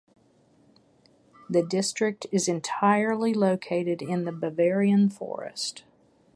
The 1.47 1.61
district 1.61 2.25
is 2.31 2.47
entirely 2.47 3.35
located 3.35 4.01
in 4.01 4.25
the 4.25 4.31
Bavarian 4.31 5.11
Forest. 5.11 5.83